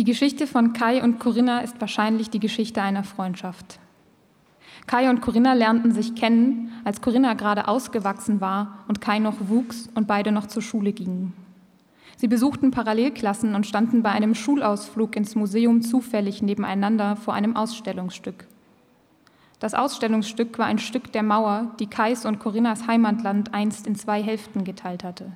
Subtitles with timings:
[0.00, 3.78] Die Geschichte von Kai und Corinna ist wahrscheinlich die Geschichte einer Freundschaft.
[4.86, 9.90] Kai und Corinna lernten sich kennen, als Corinna gerade ausgewachsen war und Kai noch wuchs
[9.94, 11.34] und beide noch zur Schule gingen.
[12.16, 18.46] Sie besuchten Parallelklassen und standen bei einem Schulausflug ins Museum zufällig nebeneinander vor einem Ausstellungsstück.
[19.58, 24.22] Das Ausstellungsstück war ein Stück der Mauer, die Kais und Corinnas Heimatland einst in zwei
[24.22, 25.32] Hälften geteilt hatte.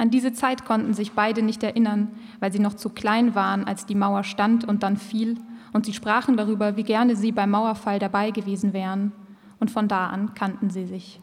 [0.00, 2.08] An diese Zeit konnten sich beide nicht erinnern,
[2.38, 5.36] weil sie noch zu klein waren, als die Mauer stand und dann fiel,
[5.74, 9.12] und sie sprachen darüber, wie gerne sie beim Mauerfall dabei gewesen wären,
[9.58, 11.20] und von da an kannten sie sich.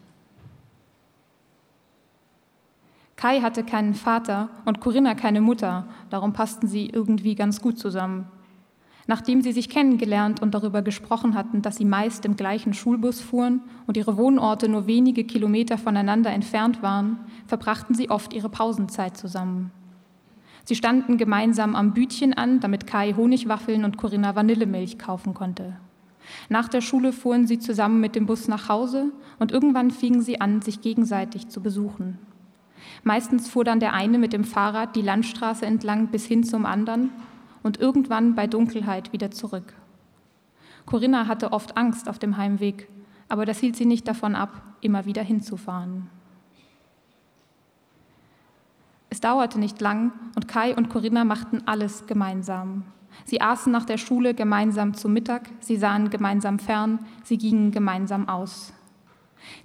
[3.16, 8.28] Kai hatte keinen Vater und Corinna keine Mutter, darum passten sie irgendwie ganz gut zusammen.
[9.08, 13.62] Nachdem sie sich kennengelernt und darüber gesprochen hatten, dass sie meist im gleichen Schulbus fuhren
[13.88, 17.18] und ihre Wohnorte nur wenige Kilometer voneinander entfernt waren,
[17.48, 19.72] verbrachten sie oft ihre Pausenzeit zusammen.
[20.66, 25.78] Sie standen gemeinsam am Bütchen an, damit Kai Honigwaffeln und Corinna Vanillemilch kaufen konnte.
[26.50, 30.42] Nach der Schule fuhren sie zusammen mit dem Bus nach Hause und irgendwann fingen sie
[30.42, 32.20] an, sich gegenseitig zu besuchen.
[33.04, 37.12] Meistens fuhr dann der eine mit dem Fahrrad die Landstraße entlang bis hin zum anderen
[37.68, 39.76] und irgendwann bei Dunkelheit wieder zurück.
[40.88, 42.88] Corinna hatte oft Angst auf dem Heimweg,
[43.30, 46.10] aber das hielt sie nicht davon ab, immer wieder hinzufahren.
[49.10, 52.84] Es dauerte nicht lang und Kai und Corinna machten alles gemeinsam.
[53.26, 58.30] Sie aßen nach der Schule gemeinsam zu Mittag, sie sahen gemeinsam fern, sie gingen gemeinsam
[58.30, 58.74] aus.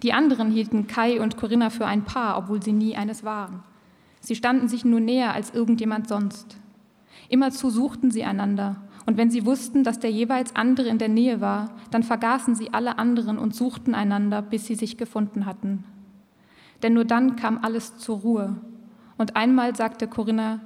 [0.03, 3.63] Die anderen hielten Kai und Corinna für ein Paar, obwohl sie nie eines waren.
[4.21, 6.57] Sie standen sich nur näher als irgendjemand sonst.
[7.33, 11.41] Immerzu suchten sie einander, und wenn sie wussten, dass der jeweils andere in der Nähe
[11.41, 15.85] war, dann vergaßen sie alle anderen und suchten einander, bis sie sich gefunden hatten.
[16.83, 18.57] Denn nur dann kam alles zur Ruhe.
[19.17, 20.61] Und einmal sagte Corinna,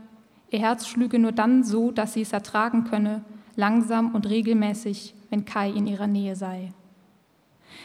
[0.51, 5.45] ihr Herz schlüge nur dann so, dass sie es ertragen könne, langsam und regelmäßig, wenn
[5.45, 6.73] Kai in ihrer Nähe sei.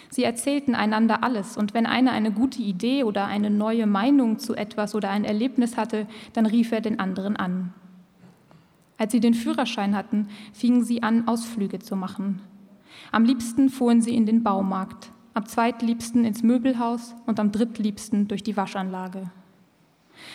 [0.09, 4.55] Sie erzählten einander alles, und wenn einer eine gute Idee oder eine neue Meinung zu
[4.55, 7.75] etwas oder ein Erlebnis hatte, dann rief er den anderen an.
[9.01, 12.39] Als sie den Führerschein hatten, fingen sie an, Ausflüge zu machen.
[13.11, 18.43] Am liebsten fuhren sie in den Baumarkt, am zweitliebsten ins Möbelhaus und am drittliebsten durch
[18.43, 19.31] die Waschanlage.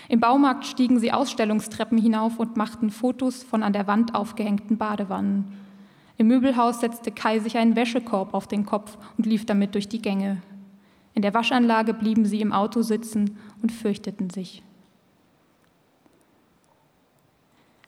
[0.09, 5.44] Im Baumarkt stiegen sie Ausstellungstreppen hinauf und machten Fotos von an der Wand aufgehängten Badewannen.
[6.16, 10.03] Im Möbelhaus setzte Kai sich einen Wäschekorb auf den Kopf und lief damit durch die
[10.03, 10.43] Gänge.
[11.15, 14.65] In der Waschanlage blieben sie im Auto sitzen und fürchteten sich.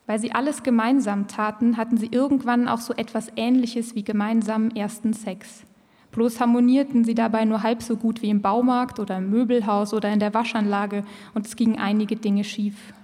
[0.09, 5.13] Weil sie alles gemeinsam taten, hatten sie irgendwann auch so etwas Ähnliches wie gemeinsamen ersten
[5.13, 5.65] Sex.
[6.13, 10.11] Bloß harmonierten sie dabei nur halb so gut wie im Baumarkt oder im Möbelhaus oder
[10.11, 11.05] in der Waschanlage
[11.35, 12.95] und es gingen einige Dinge schief.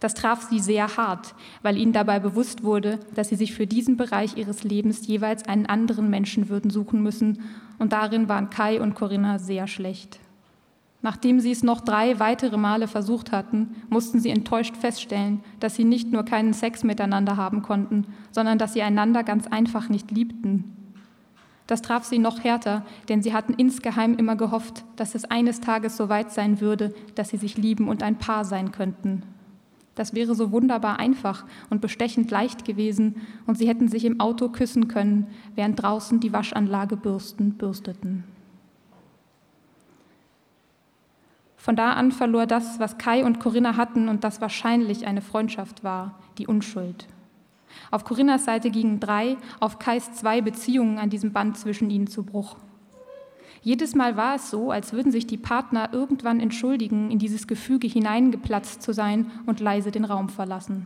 [0.00, 3.96] Das traf sie sehr hart, weil ihnen dabei bewusst wurde, dass sie sich für diesen
[3.96, 7.44] Bereich ihres Lebens jeweils einen anderen Menschen würden suchen müssen,
[7.78, 10.18] und darin waren Kai und Corinna sehr schlecht.
[11.04, 15.84] Nachdem sie es noch drei weitere Male versucht hatten, mussten sie enttäuscht feststellen, dass sie
[15.84, 20.64] nicht nur keinen Sex miteinander haben konnten, sondern dass sie einander ganz einfach nicht liebten.
[21.66, 25.98] Das traf sie noch härter, denn sie hatten insgeheim immer gehofft, dass es eines Tages
[25.98, 29.24] so weit sein würde, dass sie sich lieben und ein Paar sein könnten.
[29.96, 33.16] Das wäre so wunderbar einfach und bestechend leicht gewesen,
[33.46, 38.24] und sie hätten sich im Auto küssen können, während draußen die Waschanlage Bürsten bürsteten.
[41.64, 45.82] Von da an verlor das, was Kai und Corinna hatten und das wahrscheinlich eine Freundschaft
[45.82, 47.06] war, die Unschuld.
[47.90, 52.22] Auf Corinnas Seite gingen drei, auf Kais zwei Beziehungen an diesem Band zwischen ihnen zu
[52.22, 52.56] Bruch.
[53.62, 57.86] Jedes Mal war es so, als würden sich die Partner irgendwann entschuldigen, in dieses Gefüge
[57.86, 60.84] hineingeplatzt zu sein und leise den Raum verlassen.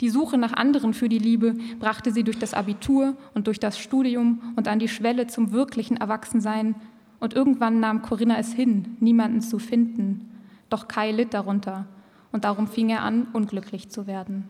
[0.00, 3.78] Die Suche nach anderen für die Liebe brachte sie durch das Abitur und durch das
[3.78, 6.74] Studium und an die Schwelle zum wirklichen Erwachsensein,
[7.20, 10.30] und irgendwann nahm Corinna es hin, niemanden zu finden.
[10.70, 11.86] Doch Kai litt darunter,
[12.32, 14.48] und darum fing er an, unglücklich zu werden.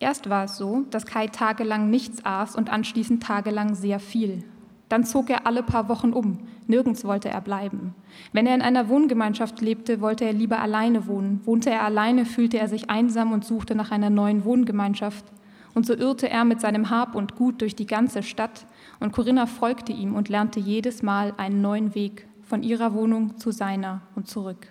[0.00, 4.44] Erst war es so, dass Kai tagelang nichts aß und anschließend tagelang sehr viel.
[4.88, 6.40] Dann zog er alle paar Wochen um.
[6.66, 7.94] Nirgends wollte er bleiben.
[8.32, 11.40] Wenn er in einer Wohngemeinschaft lebte, wollte er lieber alleine wohnen.
[11.44, 15.24] Wohnte er alleine, fühlte er sich einsam und suchte nach einer neuen Wohngemeinschaft.
[15.74, 18.66] Und so irrte er mit seinem Hab und Gut durch die ganze Stadt,
[19.00, 23.50] und Corinna folgte ihm und lernte jedes Mal einen neuen Weg von ihrer Wohnung zu
[23.50, 24.68] seiner und zurück.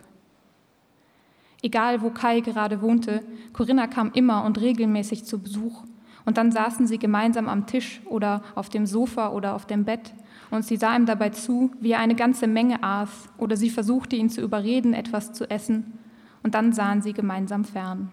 [1.62, 3.22] Egal, wo Kai gerade wohnte,
[3.52, 5.84] Corinna kam immer und regelmäßig zu Besuch.
[6.26, 10.14] Und dann saßen sie gemeinsam am Tisch oder auf dem Sofa oder auf dem Bett
[10.54, 14.16] und sie sah ihm dabei zu, wie er eine ganze Menge aß oder sie versuchte
[14.16, 16.00] ihn zu überreden, etwas zu essen.
[16.44, 18.12] und dann sahen sie gemeinsam fern.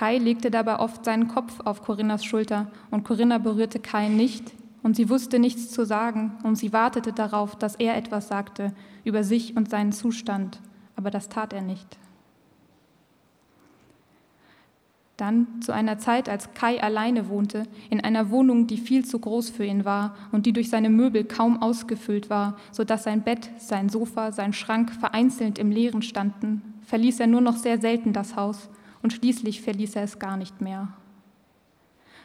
[0.00, 4.96] Kai legte dabei oft seinen Kopf auf Corinnas Schulter und Corinna berührte Kai nicht und
[4.96, 8.72] sie wusste nichts zu sagen und sie wartete darauf, dass er etwas sagte
[9.04, 10.58] über sich und seinen Zustand,
[10.96, 11.98] aber das tat er nicht.
[15.18, 19.50] Dann, zu einer Zeit, als Kai alleine wohnte, in einer Wohnung, die viel zu groß
[19.50, 23.50] für ihn war und die durch seine Möbel kaum ausgefüllt war, so dass sein Bett,
[23.58, 28.34] sein Sofa, sein Schrank vereinzelt im Leeren standen, verließ er nur noch sehr selten das
[28.34, 28.70] Haus
[29.02, 30.88] und schließlich verließ er es gar nicht mehr.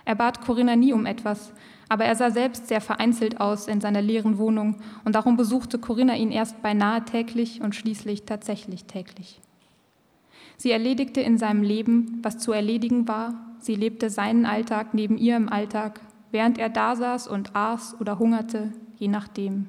[0.06, 1.51] Er bat Corinna nie um etwas,
[1.89, 6.16] aber er sah selbst sehr vereinzelt aus in seiner leeren Wohnung und darum besuchte Corinna
[6.16, 9.42] ihn erst beinahe täglich und schließlich tatsächlich täglich.
[10.57, 13.33] Sie erledigte in seinem Leben, was zu erledigen war.
[13.60, 16.00] Sie lebte seinen Alltag neben ihr im Alltag,
[16.31, 19.68] während er da saß und aß oder hungerte, je nachdem.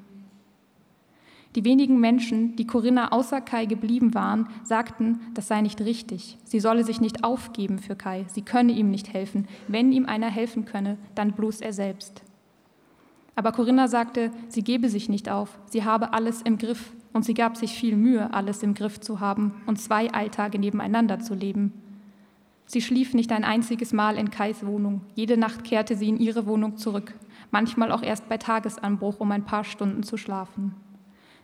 [1.57, 6.37] Die wenigen Menschen, die Corinna außer Kai geblieben waren, sagten, das sei nicht richtig.
[6.43, 8.25] Sie solle sich nicht aufgeben für Kai.
[8.27, 9.47] Sie könne ihm nicht helfen.
[9.67, 12.21] Wenn ihm einer helfen könne, dann bloß er selbst.
[13.35, 15.57] Aber Corinna sagte, sie gebe sich nicht auf.
[15.65, 16.93] Sie habe alles im Griff.
[17.11, 21.17] Und sie gab sich viel Mühe, alles im Griff zu haben und zwei Alltage nebeneinander
[21.17, 21.73] zu leben.
[22.67, 25.01] Sie schlief nicht ein einziges Mal in Kais Wohnung.
[25.15, 27.15] Jede Nacht kehrte sie in ihre Wohnung zurück,
[27.49, 30.75] manchmal auch erst bei Tagesanbruch, um ein paar Stunden zu schlafen.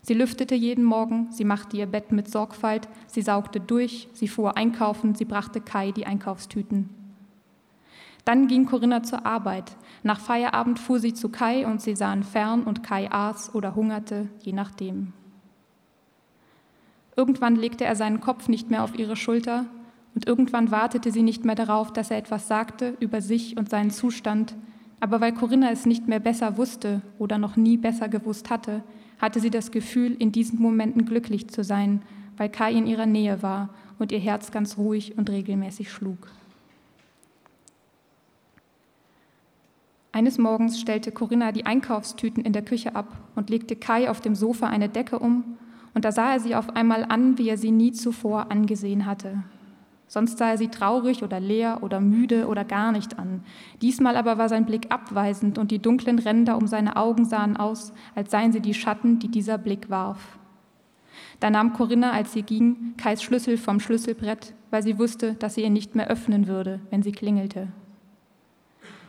[0.06, 4.58] Sie lüftete jeden Morgen, sie machte ihr Bett mit Sorgfalt, sie saugte durch, sie fuhr
[4.58, 6.90] einkaufen, sie brachte Kai die Einkaufstüten.
[8.26, 9.78] Dann ging Corinna zur Arbeit.
[10.04, 14.28] Nach Feierabend fuhr sie zu Kai und sie sahen fern und Kai aß oder hungerte,
[14.42, 15.14] je nachdem.
[17.16, 19.68] Irgendwann legte er seinen Kopf nicht mehr auf ihre Schulter
[20.16, 23.92] und irgendwann wartete sie nicht mehr darauf, dass er etwas sagte über sich und seinen
[23.92, 24.56] Zustand.
[25.00, 28.84] Aber weil Corinna es nicht mehr besser wusste oder noch nie besser gewusst hatte,
[29.24, 32.02] hatte sie das Gefühl, in diesen Momenten glücklich zu sein,
[32.36, 36.28] weil Kai in ihrer Nähe war und ihr Herz ganz ruhig und regelmäßig schlug.
[40.12, 44.36] Eines Morgens stellte Corinna die Einkaufstüten in der Küche ab und legte Kai auf dem
[44.36, 45.58] Sofa eine Decke um
[45.94, 49.42] und da sah er sie auf einmal an, wie er sie nie zuvor angesehen hatte.
[50.14, 53.44] Sonst sah er sie traurig oder leer oder müde oder gar nicht an.
[53.82, 57.94] Diesmal aber war sein Blick abweisend und die dunklen Ränder um seine Augen sahen aus,
[58.14, 60.38] als seien sie die Schatten, die dieser Blick warf.
[61.40, 65.64] Da nahm Corinna, als sie ging, Kais Schlüssel vom Schlüsselbrett, weil sie wusste, dass sie
[65.64, 67.70] ihn nicht mehr öffnen würde, wenn sie klingelte.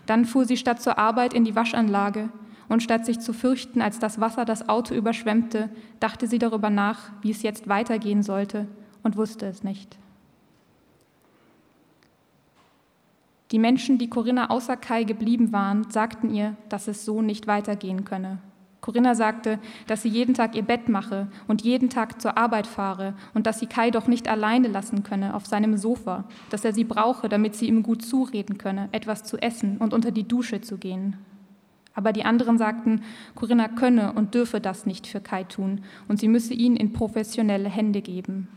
[0.06, 2.31] Dann fuhr sie statt zur Arbeit in die Waschanlage
[2.71, 5.69] und statt sich zu fürchten, als das Wasser das Auto überschwemmte,
[6.01, 8.69] dachte sie darüber nach, wie es jetzt weitergehen sollte
[9.03, 9.99] und wusste es nicht.
[13.55, 18.05] Die Menschen, die Corinna außer Kai geblieben waren, sagten ihr, dass es so nicht weitergehen
[18.05, 18.39] könne.
[18.81, 23.15] Corinna sagte, dass sie jeden Tag ihr Bett mache und jeden Tag zur Arbeit fahre
[23.33, 26.83] und dass sie Kai doch nicht alleine lassen könne auf seinem Sofa, dass er sie
[26.83, 30.77] brauche, damit sie ihm gut zureden könne, etwas zu essen und unter die Dusche zu
[30.77, 31.17] gehen.
[31.95, 33.03] Aber die anderen sagten,
[33.37, 37.69] Corinna könne und dürfe das nicht für Kai tun und sie müsse ihn in professionelle
[37.69, 38.49] Hände geben.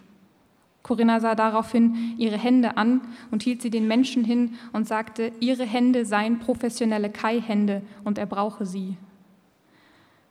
[0.88, 5.66] Corinna sah daraufhin ihre Hände an und hielt sie den Menschen hin und sagte, ihre
[5.66, 8.96] Hände seien professionelle Kai-Hände und er brauche sie.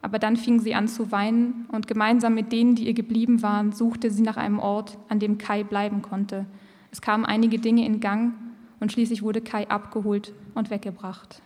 [0.01, 3.73] Aber dann fing sie an zu weinen und gemeinsam mit denen, die ihr geblieben waren,
[3.73, 6.47] suchte sie nach einem Ort, an dem Kai bleiben konnte.
[6.91, 8.33] Es kamen einige Dinge in Gang
[8.81, 11.43] und schließlich wurde Kai abgeholt und weggebracht.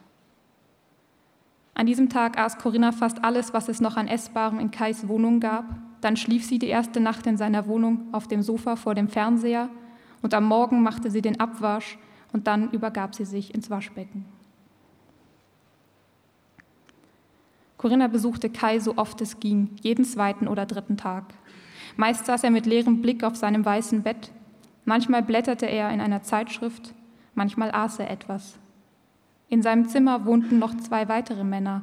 [1.75, 5.41] An diesem Tag aß Corinna fast alles, was es noch an Essbarem in Kais Wohnung
[5.41, 5.65] gab.
[6.01, 9.69] Dann schlief sie die erste Nacht in seiner Wohnung auf dem Sofa vor dem Fernseher
[10.23, 11.99] und am Morgen machte sie den Abwasch
[12.33, 14.25] und dann übergab sie sich ins Waschbecken.
[17.77, 21.25] Corinna besuchte Kai so oft es ging, jeden zweiten oder dritten Tag.
[21.97, 24.31] Meist saß er mit leerem Blick auf seinem weißen Bett,
[24.85, 26.95] manchmal blätterte er in einer Zeitschrift,
[27.35, 28.59] manchmal aß er etwas.
[29.49, 31.83] In seinem Zimmer wohnten noch zwei weitere Männer.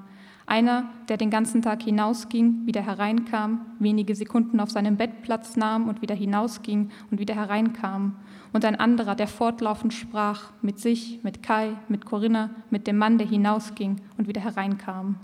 [0.49, 5.89] Einer, der den ganzen Tag hinausging, wieder hereinkam, wenige Sekunden auf seinem Bett Platz nahm
[5.89, 8.15] und wieder hinausging und wieder hereinkam.
[8.53, 13.17] Und ein anderer, der fortlaufend sprach, mit sich, mit Kai, mit Corinna, mit dem Mann,
[13.17, 15.17] der hinausging und wieder hereinkam.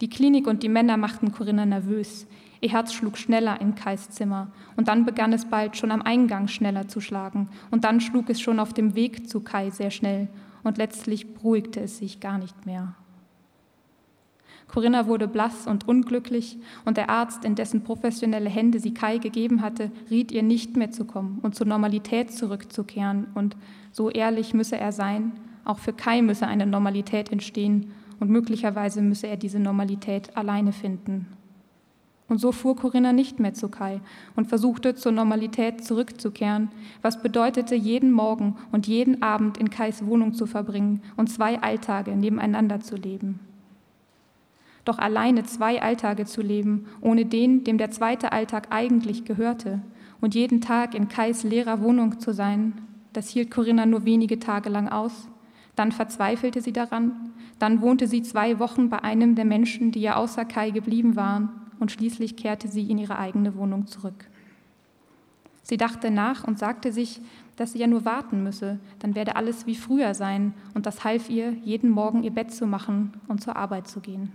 [0.00, 2.26] Die Klinik und die Männer machten Corinna nervös.
[2.60, 6.48] Ihr Herz schlug schneller in Kais Zimmer und dann begann es bald schon am Eingang
[6.48, 10.26] schneller zu schlagen und dann schlug es schon auf dem Weg zu Kai sehr schnell
[10.64, 12.96] und letztlich beruhigte es sich gar nicht mehr.
[14.68, 19.62] Corinna wurde blass und unglücklich und der Arzt, in dessen professionelle Hände sie Kai gegeben
[19.62, 23.28] hatte, riet ihr nicht mehr zu kommen und zur Normalität zurückzukehren.
[23.34, 23.56] Und
[23.92, 25.32] so ehrlich müsse er sein,
[25.64, 31.26] auch für Kai müsse eine Normalität entstehen und möglicherweise müsse er diese Normalität alleine finden.
[32.28, 34.00] Und so fuhr Corinna nicht mehr zu Kai
[34.34, 36.70] und versuchte zur Normalität zurückzukehren,
[37.00, 42.16] was bedeutete, jeden Morgen und jeden Abend in Kais Wohnung zu verbringen und zwei Alltage
[42.16, 43.38] nebeneinander zu leben.
[44.86, 49.82] Doch alleine zwei Alltage zu leben, ohne den, dem der zweite Alltag eigentlich gehörte,
[50.20, 52.72] und jeden Tag in Kais leerer Wohnung zu sein,
[53.12, 55.28] das hielt Corinna nur wenige Tage lang aus.
[55.74, 60.16] Dann verzweifelte sie daran, dann wohnte sie zwei Wochen bei einem der Menschen, die ihr
[60.16, 61.48] außer Kai geblieben waren,
[61.80, 64.28] und schließlich kehrte sie in ihre eigene Wohnung zurück.
[65.62, 67.20] Sie dachte nach und sagte sich,
[67.56, 71.28] dass sie ja nur warten müsse, dann werde alles wie früher sein, und das half
[71.28, 74.30] ihr, jeden Morgen ihr Bett zu machen und zur Arbeit zu gehen.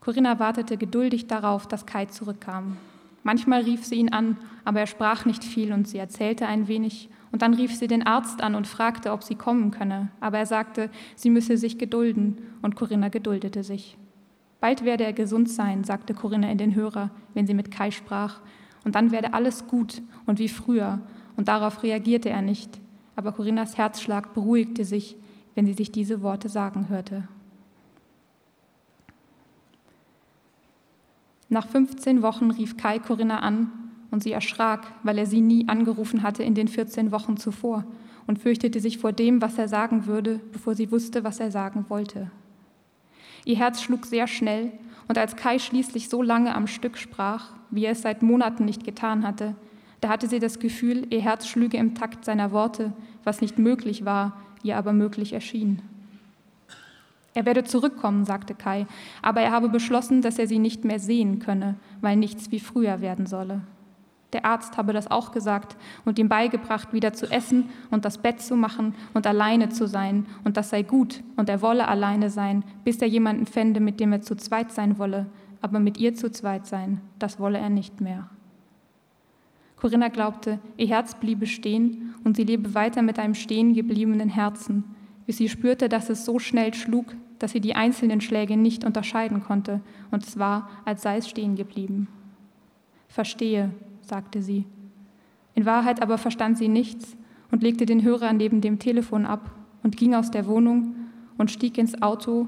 [0.00, 2.78] Corinna wartete geduldig darauf, dass Kai zurückkam.
[3.22, 7.10] Manchmal rief sie ihn an, aber er sprach nicht viel und sie erzählte ein wenig.
[7.32, 10.08] Und dann rief sie den Arzt an und fragte, ob sie kommen könne.
[10.20, 13.98] Aber er sagte, sie müsse sich gedulden und Corinna geduldete sich.
[14.60, 18.40] Bald werde er gesund sein, sagte Corinna in den Hörer, wenn sie mit Kai sprach,
[18.84, 21.00] und dann werde alles gut und wie früher,
[21.36, 22.80] und darauf reagierte er nicht,
[23.16, 25.16] aber Corinnas Herzschlag beruhigte sich,
[25.54, 27.28] wenn sie sich diese Worte sagen hörte.
[31.50, 33.72] Nach 15 Wochen rief Kai Corinna an
[34.12, 37.84] und sie erschrak, weil er sie nie angerufen hatte in den 14 Wochen zuvor
[38.26, 41.86] und fürchtete sich vor dem, was er sagen würde, bevor sie wusste, was er sagen
[41.88, 42.30] wollte.
[43.44, 44.72] Ihr Herz schlug sehr schnell,
[45.08, 48.84] und als Kai schließlich so lange am Stück sprach, wie er es seit Monaten nicht
[48.84, 49.56] getan hatte,
[50.00, 52.92] da hatte sie das Gefühl, ihr Herz schlüge im Takt seiner Worte,
[53.24, 55.82] was nicht möglich war, ihr aber möglich erschien.
[57.40, 58.86] Er werde zurückkommen, sagte Kai,
[59.22, 63.00] aber er habe beschlossen, dass er sie nicht mehr sehen könne, weil nichts wie früher
[63.00, 63.62] werden solle.
[64.34, 68.42] Der Arzt habe das auch gesagt und ihm beigebracht, wieder zu essen und das Bett
[68.42, 72.62] zu machen und alleine zu sein, und das sei gut, und er wolle alleine sein,
[72.84, 75.24] bis er jemanden fände, mit dem er zu zweit sein wolle,
[75.62, 78.28] aber mit ihr zu zweit sein, das wolle er nicht mehr.
[79.76, 84.84] Corinna glaubte, ihr Herz bliebe stehen und sie lebe weiter mit einem stehen gebliebenen Herzen,
[85.24, 89.42] bis sie spürte, dass es so schnell schlug, dass sie die einzelnen Schläge nicht unterscheiden
[89.42, 89.80] konnte,
[90.12, 92.06] und es war, als sei es stehen geblieben.
[93.08, 93.70] Verstehe,
[94.02, 94.66] sagte sie.
[95.54, 97.16] In Wahrheit aber verstand sie nichts
[97.50, 99.50] und legte den Hörer neben dem Telefon ab
[99.82, 100.94] und ging aus der Wohnung
[101.38, 102.46] und stieg ins Auto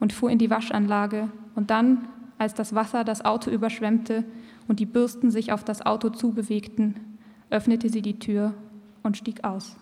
[0.00, 1.28] und fuhr in die Waschanlage.
[1.54, 4.24] Und dann, als das Wasser das Auto überschwemmte
[4.68, 6.94] und die Bürsten sich auf das Auto zubewegten,
[7.50, 8.54] öffnete sie die Tür
[9.02, 9.76] und stieg aus.